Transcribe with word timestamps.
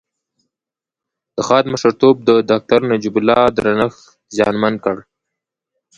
د 1.35 1.37
خاد 1.47 1.65
مشرتوب 1.73 2.15
د 2.29 2.29
داکتر 2.51 2.79
نجيب 2.91 3.15
الله 3.19 3.41
درنښت 3.57 4.01
زیانمن 4.35 4.73
کړ 4.83 4.95